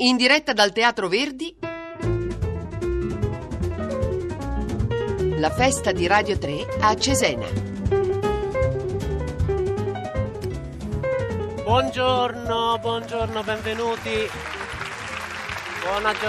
In 0.00 0.16
diretta 0.16 0.52
dal 0.52 0.70
Teatro 0.70 1.08
Verdi, 1.08 1.56
la 5.38 5.50
festa 5.50 5.90
di 5.90 6.06
Radio 6.06 6.38
3 6.38 6.66
a 6.82 6.94
Cesena. 6.94 7.46
Buongiorno, 11.64 12.78
buongiorno, 12.80 13.42
benvenuti. 13.42 14.30
Buona 15.82 16.12
giornata. 16.12 16.28